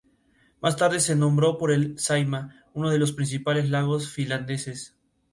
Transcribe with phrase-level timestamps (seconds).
[0.61, 4.95] Más tarde se nombró por el Saimaa, uno de los principales lagos finlandeses.